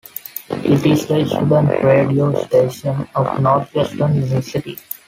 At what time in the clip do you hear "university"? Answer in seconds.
4.15-4.79